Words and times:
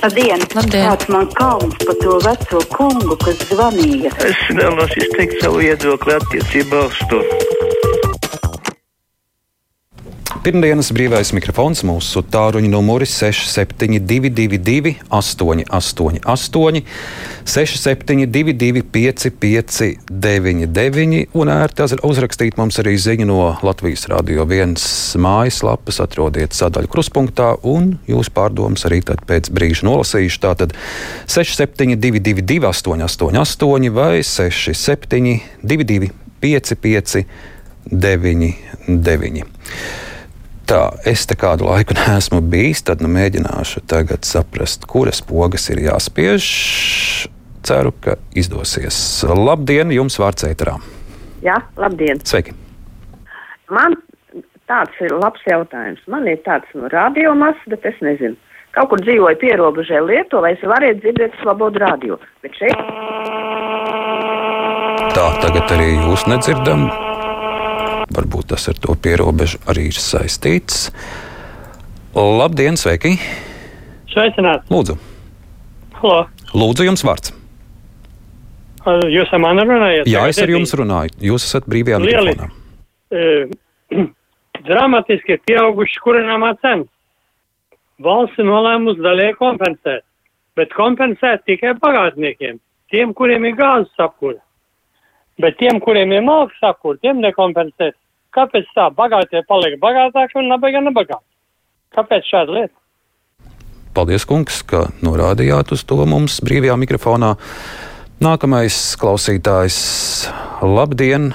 Labdien! 0.00 0.40
Labdien. 0.56 0.86
Kāds 0.88 1.08
man 1.12 1.26
kauns 1.36 1.76
par 1.84 1.96
to 2.00 2.16
veco 2.24 2.60
kungu, 2.72 3.16
kas 3.20 3.42
zvanīja? 3.50 4.12
Es 4.24 4.40
vēlos 4.56 4.96
izteikt 4.96 5.42
savu 5.44 5.60
viedokli 5.60 6.16
attiecībā 6.16 6.86
uz 6.88 7.02
to. 7.12 7.20
Pirmdienas 10.40 10.88
brīvais 10.96 11.34
mikrofons 11.36 11.82
mūsu 11.84 12.22
tāruņa 12.32 12.70
numurs 12.72 13.12
6722, 13.20 14.94
888, 15.12 16.80
672, 17.44 18.80
559, 18.94 21.28
un 21.36 21.52
ērti 21.52 21.84
uzrakstīt 22.08 22.56
mums 22.56 22.80
arī 22.80 22.96
ziņu 22.96 23.28
no 23.28 23.52
Latvijas 23.60 24.08
Rādio 24.08 24.48
1 24.48 24.80
mājaslapas. 25.20 26.00
Atrodiet 26.06 26.56
sadaļu 26.56 26.88
kruspunktā, 26.88 27.60
un 27.60 28.00
jūs 28.08 28.32
pārdomas 28.32 28.88
arī 28.88 29.04
pēc 29.04 29.52
brīža 29.52 29.84
nolasīšu. 29.92 30.40
Tātad 30.48 30.72
672, 31.28 32.64
888 32.72 33.92
vai 33.92 34.24
672, 34.24 36.08
559, 36.40 37.28
99. 37.92 40.08
Tā, 40.70 40.84
es 41.02 41.24
te 41.26 41.34
kādu 41.34 41.66
laiku 41.66 41.96
neesmu 41.98 42.38
bijis, 42.46 42.84
tad 42.86 43.00
nu 43.02 43.10
mēģināšu 43.10 43.82
tagad 43.90 44.26
saprast, 44.28 44.86
kuras 44.90 45.18
pogas 45.26 45.66
ir 45.72 45.82
jāspiež. 45.82 46.46
Ceru, 47.66 47.90
ka 47.98 48.14
izdosies. 48.38 48.96
Labdien, 49.26 49.90
jums 49.92 50.16
vārds 50.22 50.46
ēterā. 50.46 50.76
Jā, 51.42 51.58
labdien! 51.80 52.22
Sveiki! 52.22 52.54
Man 53.74 53.98
tāds 54.70 54.94
ir 55.02 55.12
labs 55.18 55.42
jautājums. 55.50 56.00
Man 56.10 56.30
ir 56.30 56.38
tāds 56.46 56.70
no 56.78 56.88
radiomas, 56.92 57.58
bet 57.70 57.90
es 57.90 57.98
nezinu. 58.06 58.38
Kaut 58.76 58.92
kur 58.92 59.02
dzīvoju 59.02 59.42
pierobežē 59.42 59.98
Lietuvā, 60.06 60.54
es 60.54 60.62
varētu 60.62 61.02
dzirdēt 61.02 61.34
slobodu 61.42 61.82
radio. 61.82 62.22
Bet 62.46 62.54
šeit 62.62 62.78
Tā, 65.10 65.26
tagad 65.42 65.74
arī 65.74 65.96
jūs 65.98 66.28
nedzirdat. 66.30 67.09
Varbūt 68.10 68.50
tas 68.50 68.66
ar 68.70 68.78
to 68.82 68.96
pierobežu 68.98 69.60
arī 69.70 69.88
ir 69.92 69.98
saistīts. 69.98 70.88
Labdien, 72.16 72.78
sveiki! 72.80 73.14
Sveicināti! 74.10 74.66
Lūdzu, 74.74 74.96
Halo. 76.00 76.24
Lūdzu 76.56 76.86
jums 76.88 77.04
vārds. 77.06 77.34
Jūs 79.12 79.30
ar 79.36 79.42
mani 79.42 79.66
runājat? 79.68 80.08
Jā, 80.08 80.24
es 80.32 80.40
ar 80.40 80.50
jums 80.50 80.72
runāju. 80.80 81.12
Jūs 81.20 81.44
esat 81.44 81.66
brīvajā 81.68 82.00
Lieliski. 82.00 82.32
mikrofonā. 82.32 82.48
E, 83.12 84.06
dramatiski 84.68 85.36
ir 85.36 85.42
pieauguši 85.44 86.00
kurināmā 86.02 86.54
cena. 86.64 86.88
Valsts 88.00 88.40
nolēmusi 88.40 89.04
daļai 89.04 89.34
kompensēt, 89.36 90.06
bet 90.56 90.72
kompensēt 90.72 91.44
tikai 91.44 91.74
bagātniekiem, 91.82 92.56
tiem, 92.90 93.12
kuriem 93.14 93.44
ir 93.44 93.58
gāzes 93.58 94.00
apkūra. 94.00 94.40
Bet 95.40 95.60
tiem, 95.60 95.78
kuriem 95.84 96.16
ir 96.16 96.24
malks 96.24 96.56
apkūra, 96.64 96.96
tiem 97.04 97.20
nekompensēt. 97.20 97.99
Kāpēc 98.36 98.68
tā? 98.76 98.90
Bagātie 98.94 99.42
paliek 99.48 99.78
bagātāki 99.82 100.38
un 100.38 100.50
nabaga 100.52 100.82
nebagāti. 100.84 101.26
Kāpēc 101.96 102.28
šāda 102.30 102.54
lieta? 102.54 102.76
Paldies, 103.90 104.22
kungs, 104.22 104.60
ka 104.62 104.84
norādījāt 105.02 105.72
uz 105.74 105.82
to 105.82 105.98
mums 106.06 106.38
brīvajā 106.46 106.76
mikrofonā. 106.78 107.34
Nākamais 108.22 108.76
klausītājs. 109.00 109.78
Labdien! 110.62 111.32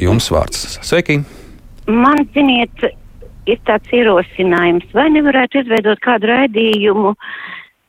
Jums 0.00 0.30
vārds. 0.32 0.80
Sveiki! 0.82 1.20
Man, 1.86 2.24
ziniet, 2.34 2.82
ir 3.46 3.60
tāds 3.68 3.94
ierosinājums, 3.94 4.88
vai 4.96 5.06
nevarētu 5.14 5.62
izveidot 5.62 6.02
kādu 6.02 6.30
raidījumu 6.30 7.14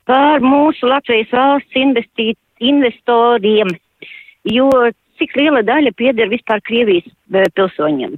par 0.10 0.44
mūsu 0.44 0.90
Latvijas 0.92 1.32
valsts 1.34 2.30
investoriem, 2.62 3.74
jo 4.46 4.70
cik 5.22 5.38
liela 5.40 5.64
daļa 5.66 5.94
pieder 5.98 6.32
vispār 6.32 6.64
Krievijas 6.68 7.08
eh, 7.08 7.48
pilsoņiem. 7.56 8.18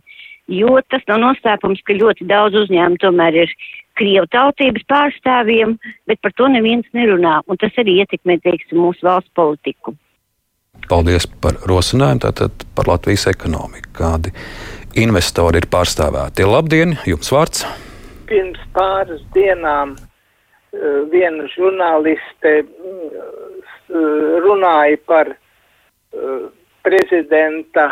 Jo 0.51 0.79
tas 0.91 1.05
nav 1.07 1.21
noslēpums, 1.21 1.83
ka 1.87 1.95
ļoti 1.95 2.27
daudz 2.27 2.57
uzņēmumu 2.65 2.99
tomēr 3.03 3.43
ir 3.45 3.53
Krievu 3.99 4.25
tautības 4.33 4.83
pārstāvjiem, 4.89 5.77
bet 6.09 6.19
par 6.25 6.33
to 6.35 6.49
neviens 6.49 6.87
nerunā, 6.97 7.37
un 7.47 7.59
tas 7.61 7.75
arī 7.79 7.99
ietekmē, 8.01 8.39
teiksim, 8.43 8.81
mūsu 8.81 9.05
valsts 9.05 9.31
politiku. 9.37 9.93
Paldies 10.89 11.29
par 11.39 11.61
rosinājumu. 11.69 12.25
Tātad 12.25 12.67
par 12.75 12.89
Latvijas 12.89 13.29
ekonomiku. 13.31 13.93
Kādi 13.95 14.33
investori 14.99 15.61
ir 15.61 15.69
pārstāvēti? 15.71 16.49
Labdien! 16.49 16.97
Jums 17.07 17.31
vārds! 17.31 17.63
pirms 18.33 18.61
pāris 18.75 19.21
dienām 19.35 19.95
eh, 19.97 20.99
viena 21.11 21.47
žurnāliste 21.53 22.53
mm, 22.63 23.07
eh, 23.13 24.35
runāja 24.45 24.99
par 25.09 25.33
prezidenta 26.83 27.85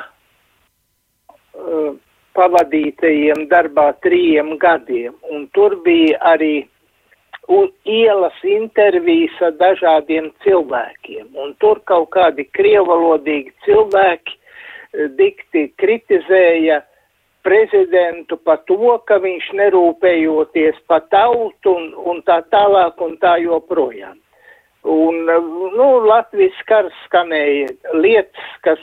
eh, 1.56 1.92
pavadītajiem 2.38 3.48
darbā 3.52 3.92
trījiem 4.04 4.56
gadiem, 4.60 5.16
un 5.32 5.48
tur 5.56 5.76
bija 5.86 6.20
arī 6.34 6.54
ielas 7.84 8.38
intervijas 8.48 9.42
ar 9.42 9.58
dažādiem 9.60 10.30
cilvēkiem, 10.44 11.34
un 11.36 11.56
tur 11.60 11.82
kaut 11.90 12.12
kādi 12.16 12.46
krievalodīgi 12.56 13.52
cilvēki 13.66 14.38
eh, 14.38 15.10
dikti 15.18 15.68
kritizēja 15.82 16.82
prezidentu 17.42 18.38
par 18.38 18.62
to, 18.70 18.98
ka 19.08 19.18
viņš 19.22 19.52
nerūpējoties 19.58 20.84
par 20.88 21.08
tautu 21.10 21.74
un, 21.74 21.88
un 22.14 22.22
tā 22.28 22.42
tālāk 22.54 23.02
un 23.02 23.18
tā 23.22 23.38
joprojām. 23.42 24.20
Un, 24.84 25.28
nu, 25.78 25.88
Latvijas 26.08 26.58
kars 26.66 26.96
skanēja 27.06 27.70
lietas, 27.94 28.48
kas 28.66 28.82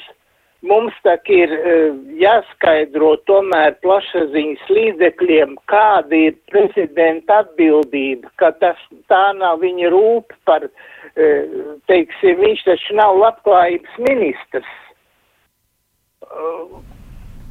mums 0.63 0.95
tak 1.03 1.29
ir 1.31 1.53
eh, 1.55 1.95
jāskaidro 2.21 3.15
tomēr 3.31 3.77
plašsaziņas 3.83 4.69
līdzekļiem, 4.75 5.57
kāda 5.71 6.21
ir 6.29 6.37
prezidenta 6.53 7.43
atbildība, 7.45 8.31
ka 8.39 8.53
tas 8.63 8.79
tā 9.11 9.25
nav 9.39 9.63
viņa 9.63 9.91
rūp 9.95 10.35
par, 10.47 10.69
eh, 11.15 11.51
teiksim, 11.91 12.39
viņš 12.43 12.65
taču 12.71 12.99
nav 12.99 13.19
labklājības 13.23 13.99
ministrs. 14.09 14.77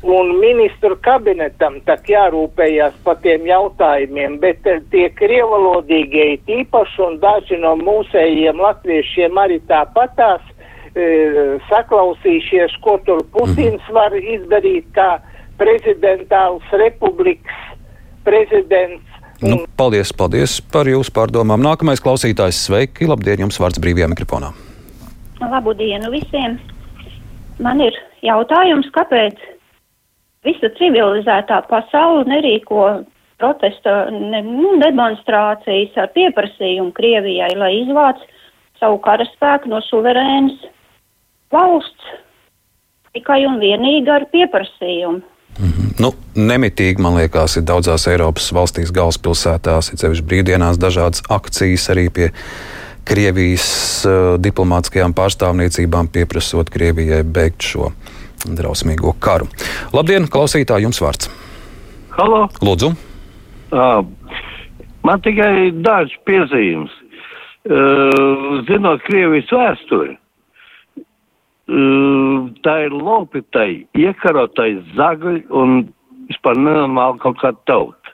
Un 0.06 0.35
ministru 0.38 0.94
kabinetam 1.02 1.80
tak 1.88 2.06
jārūpējās 2.06 3.00
par 3.06 3.18
tiem 3.24 3.47
jautājumiem, 3.50 4.35
bet 4.44 4.68
eh, 4.69 4.84
tie 4.91 5.08
krievalodīgie 5.18 6.28
ir 6.35 6.52
īpaši 6.59 7.02
un 7.08 7.18
daži 7.24 7.58
no 7.63 7.74
mūsējiem 7.81 8.62
latviešiem 8.62 9.41
arī 9.41 9.58
tāpatās 9.66 10.46
e, 10.94 11.58
saklausījušies, 11.66 12.78
ko 12.85 13.00
tur 13.09 13.25
Putins 13.34 13.90
var 13.97 14.13
izdarīt 14.22 14.85
kā 14.94 15.18
prezidentāls 15.58 16.78
republikas 16.78 17.66
prezidents. 18.28 19.03
Nu, 19.41 19.64
paldies, 19.78 20.14
paldies 20.14 20.59
par 20.74 20.90
jūsu 20.90 21.14
pārdomām. 21.14 21.62
Nākamais 21.62 22.02
klausītājs. 22.02 22.62
Sveiki! 22.69 23.09
Labdien! 23.09 23.46
Jums 23.46 23.58
vārds 23.62 23.81
brīvajā 23.81 24.14
mikrofonā. 24.14 24.53
Labu 25.41 25.74
dienu 25.78 26.09
visiem! 26.14 26.58
Man 27.62 27.81
ir 27.81 27.97
jautājums, 28.25 28.90
kāpēc 28.94 29.56
visa 30.46 30.70
civilizētā 30.78 31.62
pasaule 31.70 32.25
nerīko 32.30 32.84
protesta 33.38 34.08
ne, 34.12 34.42
nu, 34.46 34.75
demonstrācijas 34.81 35.98
ar 36.02 36.12
pieprasījumu 36.16 36.94
Krievijai, 36.98 37.53
lai 37.58 37.74
izvāc 37.84 38.22
savu 38.81 39.00
karaspēku 39.06 39.70
no 39.72 39.81
suverēnas 39.86 40.58
valsts 41.53 42.14
tikai 43.18 43.44
un 43.50 43.59
vienīgi 43.62 44.14
ar 44.14 44.28
pieprasījumu. 44.34 45.24
Nu, 45.97 46.12
nemitīgi, 46.38 47.02
man 47.02 47.16
liekas, 47.18 47.56
ir 47.58 47.66
daudzās 47.66 48.06
Eiropas 48.12 48.52
valstīs, 48.53 48.92
galvaspilsētās, 48.94 49.90
ir 49.90 50.02
sevišķi 50.02 50.26
brīvdienās 50.30 50.78
dažādas 50.78 51.24
akcijas 51.34 51.88
arī 51.94 52.11
pie 52.14 52.28
Krievijas 53.08 53.66
uh, 54.06 54.35
diplomātiskajām 54.44 55.16
pārstāvniecībām, 55.17 56.11
pieprasot 56.14 56.70
Krievijai 56.73 57.23
beigt 57.23 57.66
šo 57.66 57.94
drausmīgo 58.45 59.13
karu. 59.23 59.47
Labdien, 59.95 60.28
klausītāji, 60.31 60.84
jums 60.87 61.01
vārds. 61.01 61.29
Halo! 62.17 62.41
Lūdzu! 62.66 62.89
Uh, 63.72 64.01
man 65.05 65.17
tikai 65.25 65.53
dažs 65.85 66.16
piezīmes. 66.28 66.91
Uh, 67.67 68.63
zinot 68.69 68.99
Krievijas 69.03 69.49
vēsturi, 69.51 70.13
uh, 70.16 70.22
tā 72.63 72.75
ir 72.85 72.91
lopitai, 72.95 73.72
iekarotai 73.99 74.72
zagļi 74.95 75.39
un 75.51 75.67
vispār 76.29 76.55
nenormāli 76.59 77.19
kaut 77.23 77.37
kā 77.41 77.51
tauta. 77.67 78.07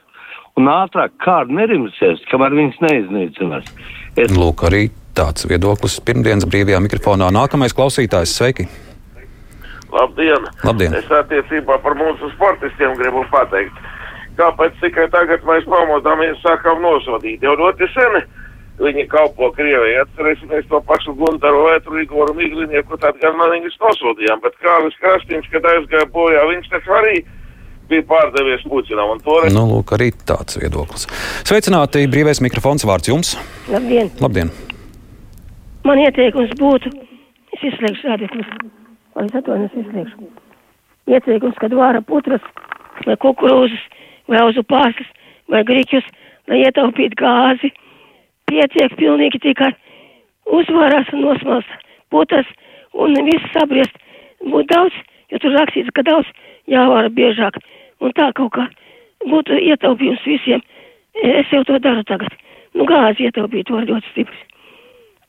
Un 0.58 0.64
ātrāk 0.70 1.10
kāda 1.22 1.50
nerimsies, 1.54 2.18
kamēr 2.30 2.52
viņas 2.54 2.78
neiznīcinās. 2.82 3.64
Es... 4.14 4.30
Lūk, 4.34 4.62
arī 4.66 4.82
tāds 5.14 5.46
viedoklis 5.50 6.00
pirmdienas 6.06 6.46
brīvajā 6.50 6.80
mikrofonā. 6.82 7.30
Nākamais 7.34 7.74
klausītājs, 7.74 8.34
sveiki! 8.38 8.64
Labdien! 9.94 10.48
Labdien. 10.66 10.94
Es 10.98 11.10
attiecībā 11.12 11.78
par 11.84 11.94
mūsu 11.98 12.30
sportistiem 12.34 12.96
gribu 12.98 13.22
pateikt, 13.30 13.76
kāpēc 14.40 14.80
tikai 14.82 15.06
tagad 15.14 15.44
mēs 15.46 15.66
pamodāmies 15.70 16.40
sākam 16.42 16.82
nosodīt. 16.82 17.44
Jau 17.46 17.54
ļoti 17.60 17.88
seni 17.94 18.24
viņi 18.82 19.06
kalpo 19.12 19.52
Krievijai. 19.54 20.02
Atcerēsimies 20.02 20.66
to 20.70 20.80
pašu 20.88 21.14
Gundaru 21.18 21.62
Vētru, 21.68 22.00
Igoru 22.02 22.34
Miglinieku, 22.34 22.98
tad 22.98 23.20
gan 23.22 23.38
man 23.38 23.54
viņus 23.54 23.78
nosūtījām, 23.84 24.42
bet 24.42 24.58
Kārlis 24.64 24.98
Krastīns, 25.02 25.48
kad 25.52 25.66
aizgāja 25.70 26.10
bojā, 26.10 26.42
viņš 26.50 26.70
taču 26.74 26.98
arī 26.98 27.16
bija 27.88 28.06
pārdevies 28.10 28.66
Puķinam. 28.66 29.14
Un 29.14 29.22
toreiz 29.24 29.54
Nu, 29.54 29.66
lūk, 29.70 29.94
arī 29.94 30.10
tāds 30.26 30.58
viedoklis. 30.58 31.06
Sveicināti, 31.46 32.06
brīvais 32.10 32.42
mikrofons 32.42 32.86
vārds 32.88 33.12
jums. 33.12 33.34
Labdien! 33.70 34.10
Labdien! 34.24 34.50
Man 35.84 36.00
ieteikums 36.00 36.54
būtu, 36.58 36.90
es 37.54 37.68
izslēgšu 37.68 38.08
rādītājus, 38.08 38.54
lai 39.14 39.26
es 39.28 39.36
atvainojos, 39.38 39.78
izslēgšu. 39.82 40.28
Ieteikums, 41.10 41.56
kad 41.60 41.74
vāra 41.76 42.00
putras, 42.04 42.44
vai 43.06 43.16
kukurūzas, 43.20 43.80
vai 44.30 44.40
auzu 44.40 44.64
pārslas, 44.66 45.10
vai 45.52 45.62
grīķus, 45.68 46.06
lai 46.48 46.62
ietaupītu 46.64 47.18
gāzi, 47.20 47.72
pietiek 48.48 48.94
pilnīgi 49.00 49.40
tikai 49.44 49.72
uzvarās 50.58 51.10
un 51.12 51.24
nosmals 51.24 51.68
putas 52.12 52.48
un 52.92 53.16
viss 53.26 53.52
sabriest. 53.56 54.00
Būtu 54.44 54.68
daudz, 54.72 54.96
jo 55.32 55.40
tur 55.40 55.54
rakstīts, 55.56 55.92
ka 55.96 56.04
daudz 56.04 56.28
jāvāra 56.70 57.12
biežāk. 57.12 57.58
Un 58.04 58.12
tā 58.16 58.30
kaut 58.36 58.52
kā 58.56 58.66
būtu 59.24 59.56
ietaupījums 59.56 60.24
visiem. 60.28 60.64
Es 61.14 61.52
jau 61.52 61.62
to 61.64 61.78
daru 61.78 62.04
tagad. 62.08 62.32
Nu, 62.74 62.84
gāzi 62.88 63.28
ietaupīt 63.28 63.70
var 63.70 63.86
ļoti 63.88 64.10
stipri. 64.10 64.40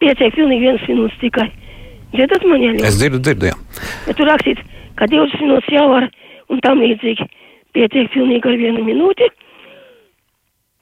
Pietiek 0.02 0.34
pilnīgi 0.36 0.66
vienas 0.66 0.88
minūtes 0.90 1.20
tikai. 1.22 1.48
Dzirdat 2.16 2.46
man 2.48 2.64
jau? 2.64 2.76
Es 2.88 3.00
dzirdu, 3.00 3.20
dzirdu, 3.24 3.50
jā. 3.52 3.58
Bet 4.06 4.20
tur 4.20 4.30
rakstīts, 4.30 4.64
ka 5.00 5.08
20 5.12 5.42
minūtes 5.44 5.74
jāvara 5.74 6.10
un 6.52 6.62
tam 6.66 6.84
līdzīgi. 6.84 7.28
Pietiek 7.76 8.12
pilnīgi 8.14 8.52
ar 8.52 8.60
vienu 8.60 8.86
minūti. 8.88 9.28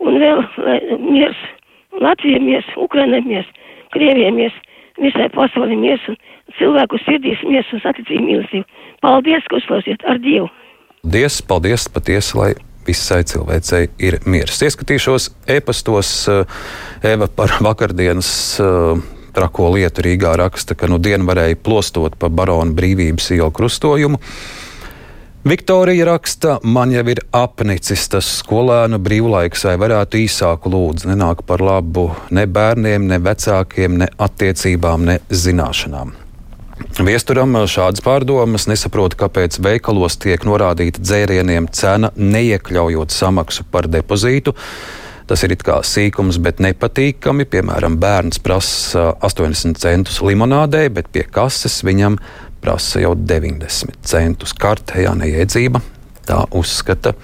Un 0.03 0.19
vēl 0.21 0.43
lai, 0.43 0.77
miers, 1.01 1.39
Latvija 2.03 2.41
miers, 2.43 2.67
Ukraina 2.77 3.21
miers, 3.25 3.49
Krievija 3.93 4.33
miers, 4.35 4.55
visai 5.01 5.29
pasaulē 5.33 5.77
miers 5.79 6.03
un 6.11 6.17
cilvēku 6.59 6.99
sirdīs 7.05 7.41
miers 7.47 7.69
un 7.73 7.81
saticība 7.83 8.25
mīlestība. 8.27 8.83
Paldies, 9.05 9.47
ka 9.49 9.57
uzklausiet 9.61 10.05
ar 10.09 10.21
Dievu! 10.21 10.51
Paldies, 11.03 11.41
paldies 11.47 11.87
patiesi, 11.93 12.37
lai 12.37 12.51
visai 12.87 13.23
cilvēcei 13.27 13.87
ir 14.03 14.19
miers. 14.27 14.59
Ieskatīšos 14.65 15.29
e-pastos 15.55 16.11
eh, 16.31 16.43
Eva 17.13 17.29
par 17.31 17.55
vakardienas 17.63 18.29
eh, 18.59 19.03
trako 19.33 19.73
lietu 19.75 20.05
Rīgā 20.05 20.35
raksta, 20.39 20.77
ka 20.77 20.89
nu 20.91 20.99
dienu 21.01 21.27
varēja 21.29 21.59
plostot 21.63 22.17
pa 22.19 22.29
baronu 22.29 22.75
brīvības 22.77 23.31
ielu 23.35 23.51
krustojumu. 23.51 24.21
Viktorija 25.43 26.05
raksta, 26.07 26.59
man 26.63 26.93
jau 26.95 27.03
ir 27.11 27.19
apnicis 27.35 28.05
tas 28.07 28.29
skolēnu 28.39 28.95
brīvlaiks, 29.03 29.65
vai 29.67 29.75
varētu 29.81 30.21
īsāku 30.23 30.71
lūdzu. 30.71 31.09
Nenāk 31.11 31.43
par 31.43 31.59
labu 31.59 32.13
ne 32.31 32.45
bērniem, 32.47 33.09
ne 33.11 33.19
vecākiem, 33.19 33.97
ne 33.99 34.07
attiecībām, 34.23 35.03
ne 35.09 35.17
zināšanām. 35.27 36.13
Viesturam 37.03 37.57
šādas 37.67 38.01
pārdomas 38.05 38.69
nesaprot, 38.71 39.17
kāpēc 39.19 39.59
veikalos 39.65 40.15
tiek 40.23 40.47
norādīta 40.47 41.03
dzērieniem 41.03 41.67
cena, 41.75 42.13
neiekļaujot 42.15 43.11
samaksu 43.11 43.67
par 43.71 43.91
depozītu. 43.91 44.55
Tas 45.29 45.43
ir 45.45 45.53
kā 45.63 45.77
sīkums, 45.87 46.39
bet 46.43 46.59
nepatīkami. 46.63 47.45
Piemēram, 47.47 47.95
bērns 48.01 48.41
prasa 48.43 49.13
80 49.23 49.79
centus 49.79 50.19
limonādē, 50.25 50.89
bet 50.91 51.07
pie 51.15 51.23
kases 51.23 51.79
viņam 51.87 52.17
prasa 52.63 53.03
jau 53.03 53.13
90 53.15 54.03
centus. 54.07 54.55
Kartējā 54.59 55.15
neiedzība, 55.19 55.79
tā 56.27 56.43
uzskata 56.51 57.15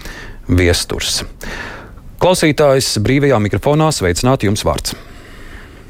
viesturs. 0.48 1.22
Klausītājs 2.20 2.98
brīvajā 3.04 3.38
mikrofonā 3.44 3.92
sveicināt 3.96 4.44
jums 4.48 4.66
vārds. 4.68 4.96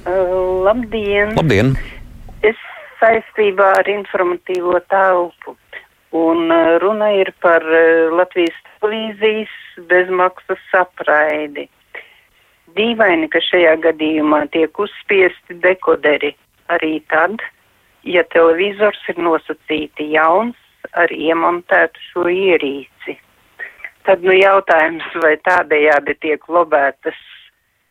Uh, 0.09 0.65
labdien! 0.65 1.33
Labdien! 1.38 1.73
Es 2.45 2.57
saistībā 3.01 3.71
ar 3.79 3.89
informatīvo 3.89 4.77
telpu. 4.89 5.57
Un 6.17 6.50
runa 6.81 7.11
ir 7.21 7.29
par 7.41 7.61
Latvijas 8.17 8.56
televīzijas 8.79 9.51
bezmaksas 9.89 10.63
apraidi. 10.77 11.67
Dīvaini, 12.77 13.30
ka 13.31 13.42
šajā 13.44 13.75
gadījumā 13.83 14.44
tiek 14.54 14.80
uzspiesti 14.80 15.57
dekoderi 15.63 16.33
arī 16.69 17.00
tad, 17.12 17.42
ja 18.04 18.24
televizors 18.33 19.00
ir 19.12 19.19
nosacīti 19.21 20.12
jauns 20.13 20.57
ar 20.94 21.12
iemontētu 21.12 22.06
šo 22.12 22.27
ierīci. 22.31 23.18
Tad 24.07 24.24
nu 24.25 24.33
jautājums, 24.33 25.06
vai 25.24 25.36
tādējādi 25.45 26.16
tiek 26.24 26.45
lobētas 26.50 27.18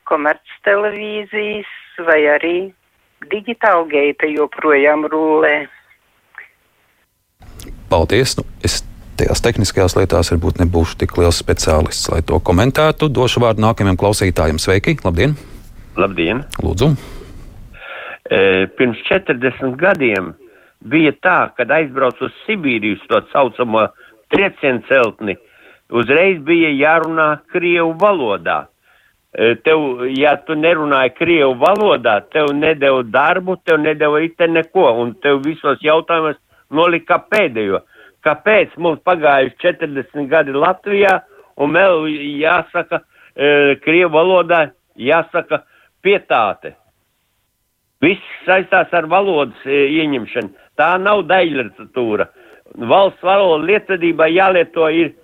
komerctelevīzijas 0.09 1.73
vai 2.07 2.21
arī 2.33 2.57
digitāla 3.31 3.85
geita 3.91 4.31
joprojām 4.31 5.07
rulē. 5.13 5.67
Paldies! 7.91 8.37
Nu, 8.39 8.45
es 8.65 8.81
tajās 9.19 9.43
tehniskajās 9.43 9.97
lietās 9.99 10.31
varbūt 10.33 10.61
nebūšu 10.63 10.99
tik 11.03 11.17
liels 11.19 11.41
speciālists, 11.43 12.09
lai 12.13 12.23
to 12.27 12.39
komentētu. 12.45 13.11
Došu 13.11 13.43
vārdu 13.43 13.65
nākamajam 13.65 13.99
klausītājam. 13.99 14.61
Sveiki! 14.63 14.99
Labdien! 15.05 15.35
Labdien! 15.99 16.45
Lūdzu! 16.63 16.93
E, 18.29 18.41
pirms 18.79 19.01
40 19.09 19.75
gadiem 19.81 20.33
bija 20.85 21.15
tā, 21.25 21.39
kad 21.59 21.71
aizbraucu 21.75 22.29
uz 22.29 22.41
Sibīriju, 22.45 23.01
to 23.11 23.23
saucamo 23.33 23.89
triecienu 24.33 24.85
celtni, 24.89 25.39
uzreiz 25.91 26.43
bija 26.47 26.71
jārunā 26.77 27.29
Krievu 27.53 27.95
valodā. 27.99 28.67
E, 29.33 29.55
tev, 29.65 30.05
ja 30.15 30.37
tu 30.45 30.55
nerunāji 30.59 31.17
Krievu 31.19 31.57
valodā, 31.59 32.21
tev 32.31 32.53
nedēva 32.55 33.03
darbu, 33.09 33.59
tev 33.67 33.81
nedēva 33.83 34.23
it 34.25 34.39
neko, 34.47 34.93
un 35.03 35.15
tev 35.25 35.43
visos 35.47 35.83
jautājumos 35.83 36.39
nolika 36.71 37.19
pēdējo. 37.33 37.83
Kāpēc 38.27 38.75
mums 38.83 39.03
pagājuši 39.07 39.57
40 39.63 40.27
gadi 40.31 40.55
Latvijā, 40.57 41.21
un 41.63 41.75
vēl 41.77 42.09
jāsaka 42.41 43.01
e, 43.03 43.77
Krievu 43.85 44.13
valodā, 44.17 44.69
jāsaka 44.99 45.63
pietāte. 46.05 46.75
Viss 48.03 48.35
saistās 48.47 48.91
ar 48.95 49.09
valodas 49.11 49.59
e, 49.67 49.87
ieņemšanu. 50.01 50.53
Tā 50.79 50.93
nav 51.03 51.25
daļliteratūra. 51.31 52.29
Valsts 52.91 53.25
valoda 53.25 53.65
lietvedībā 53.71 54.29
jālieto 54.31 54.87
ir 54.93 55.15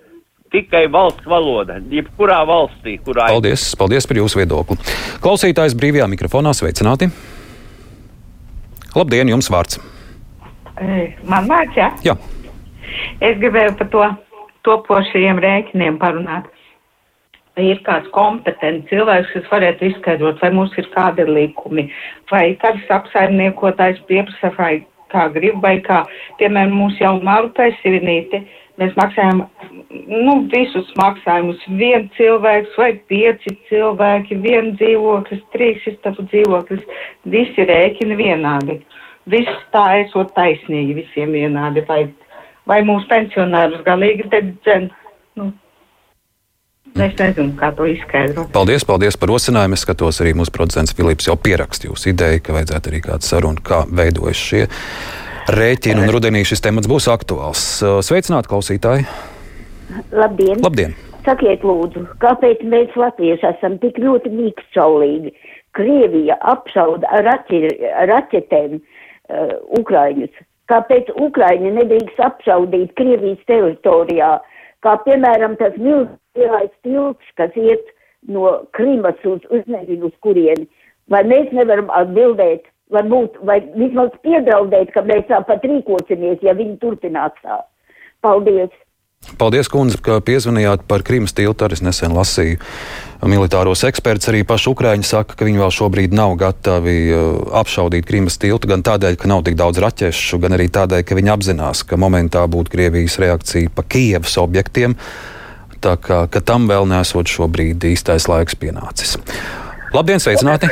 tikai 0.55 0.85
valsts 0.91 1.27
valoda, 1.29 1.77
jebkurā 1.91 2.39
valstī, 2.47 2.97
kurā 3.03 3.29
Paldies, 3.33 3.67
paldies 3.79 4.07
par 4.07 4.19
jūsu 4.21 4.39
viedokli. 4.39 4.77
Klausītājs 5.23 5.75
brīvajā 5.77 6.07
mikrofonā 6.11 6.55
sveicināti. 6.55 7.09
Labdien, 8.95 9.31
jums 9.33 9.51
vārds! 9.51 9.81
Man 11.27 11.47
vārds, 11.47 11.75
jā? 11.79 11.91
Jā. 12.03 12.15
Es 13.23 13.37
gribēju 13.39 13.77
par 13.79 13.87
to 13.93 14.07
topošajiem 14.67 15.39
rēķiniem 15.43 15.99
parunāt. 16.01 16.49
Vai 17.55 17.69
ir 17.69 17.79
kāds 17.85 18.09
kompetents 18.11 18.89
cilvēks, 18.89 19.29
kas 19.31 19.45
varētu 19.47 19.87
izskaidrot, 19.87 20.41
vai 20.43 20.49
mums 20.51 20.73
ir 20.75 20.89
kādi 20.91 21.23
likumi, 21.29 21.85
vai 22.27 22.49
kāds 22.59 22.89
apsaimniekotājs 22.91 24.01
pieprasa, 24.09 24.51
vai 24.57 24.73
kā 25.13 25.29
grib, 25.31 25.61
vai 25.63 25.77
kā, 25.85 26.01
piemēram, 26.41 26.75
mūsu 26.75 27.05
jau 27.05 27.13
malutais 27.23 27.77
sivinīti, 27.79 28.41
mēs 28.81 28.91
maksājam, 28.99 29.45
nu, 30.09 30.35
visus 30.51 30.91
maksājumus, 30.99 31.63
viens 31.79 32.11
cilvēks 32.17 32.75
vai 32.81 32.91
pieci 33.07 33.55
cilvēki, 33.69 34.41
viens 34.43 34.75
dzīvoklis, 34.81 35.47
trīs 35.55 35.87
istabu 35.93 36.27
dzīvoklis, 36.27 36.83
visi 37.31 37.69
rēķini 37.71 38.19
vienādi. 38.19 38.81
Viss 39.31 39.63
tā 39.71 39.87
esot 40.03 40.35
taisnīgi 40.35 40.99
visiem 40.99 41.31
vienādi, 41.33 41.87
vai, 41.87 42.03
vai 42.69 42.81
mūsu 42.87 43.07
pensionārus 43.11 43.85
galīgi 43.85 44.29
te 44.31 44.41
dzen, 44.49 44.89
nu, 45.39 45.51
Es 46.95 47.11
nezinu, 47.19 47.51
kā 47.59 47.73
to 47.75 47.83
izskaidrot. 47.91 48.53
Paldies, 48.55 48.85
paldies 48.87 49.17
par 49.19 49.27
rosinājumu. 49.27 49.75
Es 49.75 49.81
skatos, 49.83 50.21
arī 50.23 50.31
mūsu 50.39 50.53
producents 50.55 50.93
Filips 50.95 51.27
jau 51.27 51.35
pierakst 51.35 51.83
jūsu 51.83 52.13
ideju, 52.13 52.39
ka 52.45 52.55
vajadzētu 52.55 52.91
arī 52.91 53.01
kādu 53.03 53.27
sarunu, 53.27 53.59
kā 53.65 53.81
veidojas 53.91 54.39
šie 54.39 54.61
rēķini, 55.51 56.05
un 56.05 56.13
rudenī 56.15 56.45
šis 56.47 56.63
temats 56.63 56.87
būs 56.87 57.09
aktuāls. 57.11 57.65
Sveicināti, 57.83 58.47
klausītāji! 58.53 59.09
Labdien! 60.15 60.63
Labdien. 60.63 60.95
Sakiet, 61.25 61.67
lūdzu, 61.67 62.05
kāpēc 62.21 62.63
mēs 62.69 62.95
latvieši 62.95 63.49
esam 63.49 63.75
tik 63.81 63.99
ļoti 63.99 64.31
mīkšķaulīgi? 64.31 65.35
Krievija 65.75 66.37
apšauda 66.53 67.09
ar 67.11 67.27
raķetēm 68.07 68.77
uh, 68.77 69.55
Ukraiņus. 69.81 70.44
Kāpēc 70.71 71.11
Ukraiņi 71.21 71.71
nedrīkst 71.75 72.21
apšaudīt 72.27 72.93
Krievijas 72.97 73.41
teritorijā? 73.49 74.31
Kā 74.85 74.95
piemēram 75.05 75.57
tas 75.59 75.75
milzīgais 75.77 76.71
tilts, 76.85 77.35
kas 77.37 77.53
iet 77.57 77.91
no 78.27 78.65
Krimas 78.77 79.19
uz, 79.25 79.43
uz 79.53 79.65
nezinu, 79.69 80.09
uz 80.09 80.15
kurieni. 80.25 80.65
Vai 81.09 81.21
mēs 81.29 81.51
nevaram 81.53 81.91
atbildēt, 81.93 82.65
varbūt, 82.93 83.37
vai 83.45 83.59
vismaz 83.77 84.13
piedraudēt, 84.25 84.91
ka 84.93 85.05
mēs 85.05 85.27
tāpat 85.29 85.65
rīkosimies, 85.69 86.41
ja 86.45 86.57
viņi 86.57 86.79
turpinās 86.81 87.37
tā. 87.43 87.61
Paldies! 88.25 88.73
Paldies, 89.35 89.67
kundze, 89.71 89.97
ka 89.99 90.19
piezvanījāt 90.23 90.85
par 90.87 91.01
Krimas 91.03 91.33
tiltu. 91.35 91.65
Arī 91.65 91.79
nesen 91.83 92.13
lasīju 92.15 92.59
militāros 93.25 93.81
ekspertus. 93.87 94.29
Arī 94.31 94.43
paši 94.47 94.69
Ukrāņi 94.71 95.07
saka, 95.07 95.35
ka 95.37 95.47
viņi 95.47 95.61
vēl 95.63 95.73
šobrīd 95.73 96.13
nav 96.15 96.35
gatavi 96.39 96.95
uh, 97.09 97.23
apšaudīt 97.59 98.05
Krimas 98.07 98.37
tiltu. 98.41 98.69
Gan 98.71 98.85
tādēļ, 98.85 99.17
ka 99.19 99.31
nav 99.31 99.43
tik 99.47 99.57
daudz 99.59 99.81
raķešu, 99.83 100.39
gan 100.43 100.55
arī 100.57 100.69
tādēļ, 100.71 101.03
ka 101.09 101.17
viņi 101.17 101.33
apzinās, 101.33 101.83
ka 101.89 101.99
momentā 101.99 102.45
būtu 102.51 102.75
Krievijas 102.75 103.17
reakcija 103.23 103.73
pa 103.75 103.83
Kievas 103.89 104.37
objektiem. 104.41 104.95
Tā 105.83 105.97
kā 106.01 106.25
tam 106.45 106.69
vēl 106.69 106.87
nesot 106.89 107.29
šobrīd 107.29 107.83
īstais 107.91 108.29
laiks 108.31 108.55
pienācis. 108.57 109.17
Labdien, 109.93 110.21
sveicināti! 110.21 110.69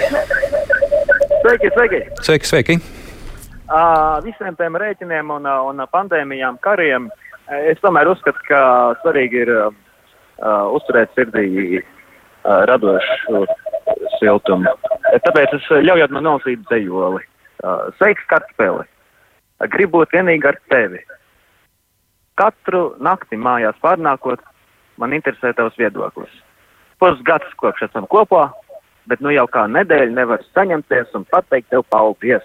Sveiki, 1.43 1.73
sveiki! 1.75 1.99
Sveiki, 2.21 2.49
sveiki! 2.49 2.79
Uh, 3.73 4.21
visiem 4.23 4.55
tiem 4.59 4.77
rēķiniem 4.77 5.29
un, 5.33 5.45
un 5.49 5.83
pandēmijām, 5.91 6.59
kariem 6.61 7.07
uh, 7.09 7.22
Es 7.51 7.81
tomēr 7.83 8.07
uzskatu, 8.07 8.39
ka 8.47 8.59
svarīgi 9.01 9.41
ir 9.43 9.51
uh, 9.51 9.73
uzturēt 10.71 11.11
sirdī 11.17 11.81
uh, 11.81 11.83
radošu 12.69 13.43
siltumu. 14.19 14.71
Tāpēc 15.25 15.57
es 15.57 15.67
ļaujot 15.83 16.15
man 16.15 16.23
nolasīt 16.29 16.63
dzējoli. 16.69 17.19
Uh, 17.63 17.91
Sveiks, 17.99 18.23
kartspēli! 18.31 18.87
Gribu 19.73 20.01
būt 20.01 20.15
vienīgi 20.15 20.47
ar 20.49 20.57
tevi. 20.71 21.03
Katru 22.39 22.95
nakti 23.03 23.37
mājās 23.37 23.77
pārnākot, 23.83 24.41
man 24.97 25.13
interesē 25.13 25.53
tavs 25.55 25.77
viedoklis. 25.77 26.31
Pusgads 26.99 27.53
kopš 27.59 27.85
esam 27.89 28.07
kopā, 28.09 28.47
bet 29.11 29.21
nu 29.21 29.31
jau 29.35 29.45
kā 29.51 29.67
nedēļa 29.67 30.15
nevar 30.15 30.43
saņemties 30.55 31.13
un 31.19 31.27
pateikt 31.31 31.69
tev 31.73 31.85
paldies. 31.91 32.43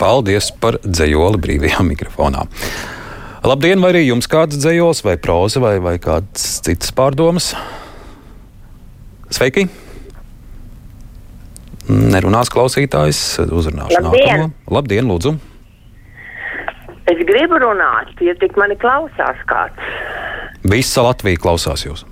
Paldies 0.00 0.50
par 0.60 0.78
dzējoli 0.84 1.40
brīvajā 1.44 1.84
mikrofonā. 1.92 2.44
Labdien, 3.44 3.80
vai 3.84 3.90
arī 3.92 4.06
jums 4.06 4.28
kāds 4.30 4.56
dzējos, 4.56 5.02
vai 5.04 5.18
proza, 5.20 5.60
vai, 5.60 5.74
vai 5.84 5.98
kāds 6.00 6.46
cits 6.64 6.94
pārdomas? 6.96 7.50
Sveiki! 9.34 9.66
Nerunās 11.84 12.48
klausītājs, 12.48 13.18
uzrunāšu 13.44 14.00
Labdien. 14.00 14.24
nākamo. 14.24 14.48
Labdien, 14.72 15.10
lūdzu! 15.10 15.34
Es 17.12 17.20
gribu 17.28 17.58
runāt, 17.60 18.14
ja 18.24 18.32
tik 18.40 18.56
mani 18.56 18.78
klausās 18.80 19.42
kāds. 19.50 19.92
Visa 20.64 21.04
Latvija 21.04 21.42
klausās 21.44 21.84
jūs! 21.84 22.06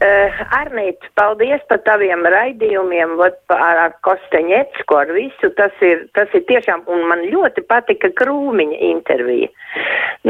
Uh, 0.00 0.38
Arnīt, 0.56 1.04
paldies 1.18 1.60
par 1.68 1.82
taviem 1.84 2.22
raidījumiem, 2.32 3.18
vat, 3.20 3.36
ar, 3.52 3.80
ar 3.82 3.96
Kosteņecku, 4.06 4.96
ar 4.96 5.10
visu. 5.12 5.50
Tas 5.58 5.82
ir, 5.84 6.06
tas 6.16 6.32
ir 6.32 6.46
tiešām, 6.48 6.86
un 6.88 7.04
man 7.10 7.26
ļoti 7.28 7.66
patika 7.68 8.08
Krūmiņa 8.16 8.78
intervija. 8.88 9.50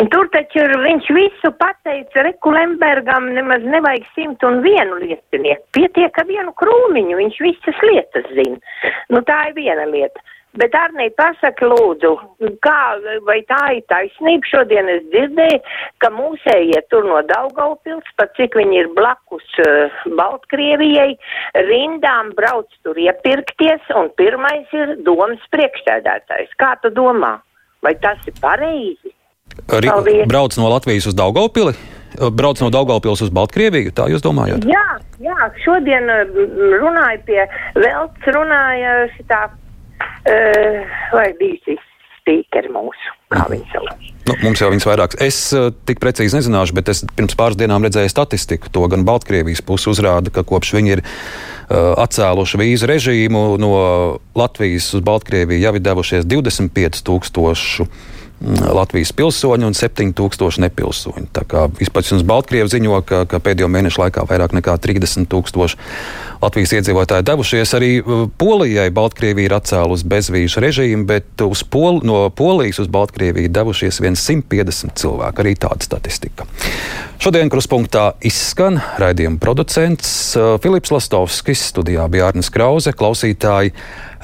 Un 0.00 0.10
tur 0.10 0.26
taču 0.34 0.64
viņš 0.82 1.12
visu 1.14 1.52
pateica 1.62 2.26
Rekulembergam, 2.26 3.30
nemaz 3.34 3.62
nevajag 3.66 4.10
simt 4.16 4.42
un 4.46 4.58
vienu 4.66 4.98
lietinieku. 5.04 5.62
Pietiek 5.78 6.18
ar 6.18 6.26
vienu 6.26 6.54
krūmiņu, 6.58 7.16
viņš 7.22 7.40
visas 7.46 7.80
lietas 7.86 8.28
zina. 8.34 8.58
Nu, 9.10 9.22
tā 9.26 9.38
ir 9.48 9.56
viena 9.58 9.86
lieta. 9.90 10.22
Bet, 10.58 10.74
Arnī, 10.74 11.06
pasaki 11.14 11.68
lūdzu, 11.70 12.10
kā, 12.64 12.78
vai 13.22 13.36
tā 13.46 13.60
ir 13.76 13.84
taisnība? 13.90 14.48
Šodien 14.50 14.88
es 14.90 15.04
dzirdēju, 15.12 15.60
ka 16.02 16.10
mūsējie 16.10 16.80
tur 16.90 17.06
no 17.06 17.20
Daugaupils, 17.28 18.08
pat 18.18 18.34
cik 18.34 18.58
viņi 18.58 18.80
ir 18.80 18.88
blakus 18.96 19.46
uh, 19.62 20.00
Baltkrievijai, 20.18 21.12
rindām 21.68 22.32
brauc 22.34 22.66
tur 22.82 22.98
iepirkties, 22.98 23.86
un 23.94 24.10
pirmais 24.18 24.74
ir 24.74 24.96
domas 25.06 25.46
priekšsēdētājs. 25.54 26.58
Kā 26.58 26.74
tu 26.82 26.90
domā? 26.98 27.36
Vai 27.86 27.94
tas 28.02 28.18
ir 28.26 28.34
pareizi? 28.42 29.14
Arī 29.70 30.26
brauc 30.26 30.58
no 30.58 30.74
Latvijas 30.74 31.06
uz 31.12 31.14
Daugaupili? 31.16 31.78
Brauc 32.34 32.58
no 32.58 32.72
Daugaupils 32.74 33.22
uz 33.22 33.30
Baltkrieviju, 33.30 33.94
tā 33.94 34.08
jūs 34.10 34.26
domājat? 34.26 34.66
Jā, 34.66 34.98
jā, 35.22 35.38
šodien 35.62 36.10
uh, 36.10 36.38
runāju 36.82 37.22
pie 37.30 37.44
Velts, 37.78 38.30
runāja 38.34 38.96
šitā, 39.14 39.44
vai 40.24 41.30
bijusi 41.38 41.78
spīkeri 42.20 42.70
mūsu, 42.72 43.14
kā 43.32 43.46
viņi 43.50 43.66
sauc. 43.72 44.08
Nu, 44.28 44.36
mums 44.44 44.60
jau 44.62 44.68
viņas 44.70 44.86
vairāk. 44.86 45.16
Es 45.24 45.38
uh, 45.56 45.70
tik 45.88 46.00
precīzi 46.02 46.36
nezināšu, 46.38 46.76
bet 46.76 46.90
es 46.92 47.02
pirms 47.16 47.34
pāris 47.38 47.58
dienām 47.58 47.84
redzēju 47.86 48.12
statistiku. 48.12 48.70
To 48.74 48.86
gan 48.92 49.06
Baltkrievijas 49.08 49.64
puse 49.66 49.90
uzrāda, 49.90 50.32
ka 50.34 50.44
kopš 50.46 50.74
viņi 50.76 50.94
ir 50.94 51.02
uh, 51.02 51.96
atcēluši 52.04 52.60
vīzu 52.60 52.90
režīmu 52.90 53.44
no 53.62 53.72
Latvijas 54.38 54.92
uz 54.94 55.04
Baltkrieviju 55.06 55.64
jau 55.64 55.74
ir 55.74 55.84
devušies 55.88 56.28
25 56.30 57.02
tūkstoši. 57.08 57.90
Latvijas 58.40 59.12
pilsoņi 59.12 59.66
un 59.68 59.74
7000 59.76 60.62
nepilsoņi. 60.64 61.26
Tā 61.36 61.44
kā 61.48 61.66
vispār 61.76 62.06
Baltkrievi 62.24 62.72
ziņo, 62.72 63.02
ka, 63.04 63.24
ka 63.28 63.40
pēdējo 63.44 63.68
mēnešu 63.68 64.00
laikā 64.00 64.24
vairāk 64.30 64.54
nekā 64.56 64.78
30 64.80 65.28
tūkstoši 65.28 65.76
Latvijas 66.40 66.72
iedzīvotāji 66.78 67.26
devušies. 67.28 67.74
Arī 67.76 67.90
uh, 68.00 68.24
Polijai 68.40 68.88
Baltkrievija 68.96 69.50
ir 69.50 69.56
atcēlusi 69.58 70.08
bezvīzu 70.08 70.64
režīmu, 70.64 71.04
bet 71.10 71.44
Pol 71.70 72.00
no 72.06 72.22
Polijas 72.32 72.80
uz 72.80 72.88
Baltkrieviju 72.88 73.52
devušies 73.52 74.00
150 74.00 74.96
cilvēki. 74.96 75.44
Arī 75.44 75.56
tāda 75.60 75.84
statistika. 75.84 76.48
Šodien 77.20 77.50
kruspunktā 77.52 78.14
izskan 78.24 78.78
raidījuma 78.96 79.36
producents 79.42 80.08
uh, 80.40 80.54
Filips 80.64 80.88
Lastovskis, 80.88 81.66
studijā 81.68 82.06
bija 82.08 82.30
Arnis 82.30 82.48
Krause, 82.48 82.94
klausītāji. 82.96 83.74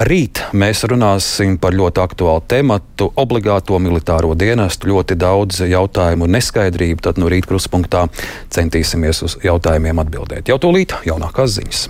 Rīt 0.09 0.41
mēs 0.57 0.81
runāsim 0.89 1.59
par 1.61 1.77
ļoti 1.77 2.01
aktuālu 2.01 2.47
tematu- 2.49 3.11
obligāto 3.25 3.77
militāro 3.77 4.33
dienestu. 4.33 4.89
Ļoti 4.95 5.19
daudz 5.21 5.61
jautājumu 5.69 6.25
un 6.25 6.39
neskaidrību. 6.39 7.05
Tad 7.05 7.21
no 7.21 7.29
rīta 7.29 7.53
kruspunktā 7.53 8.07
centīsimies 8.49 9.23
uz 9.29 9.37
jautājumiem 9.45 10.01
atbildēt. 10.01 10.49
Jau 10.49 10.57
tūlīt 10.57 10.97
jaunākās 11.05 11.61
ziņas. 11.61 11.87